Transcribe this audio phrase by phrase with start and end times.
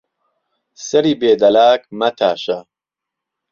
[0.87, 2.59] سەری بێ دەلاک مەتاشە